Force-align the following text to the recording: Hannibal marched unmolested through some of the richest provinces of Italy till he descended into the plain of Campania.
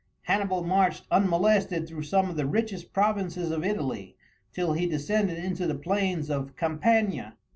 Hannibal 0.23 0.63
marched 0.63 1.05
unmolested 1.11 1.87
through 1.87 2.01
some 2.05 2.27
of 2.27 2.35
the 2.35 2.47
richest 2.47 2.91
provinces 2.91 3.51
of 3.51 3.63
Italy 3.63 4.15
till 4.51 4.73
he 4.73 4.87
descended 4.87 5.37
into 5.37 5.67
the 5.67 5.75
plain 5.75 6.23
of 6.31 6.55
Campania. 6.55 7.35